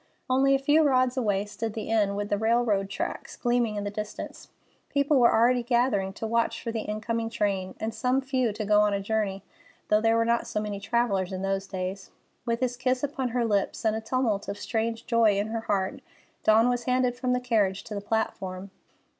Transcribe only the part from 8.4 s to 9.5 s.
to go a journey,